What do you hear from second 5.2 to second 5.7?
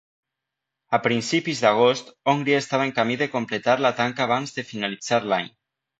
l'any.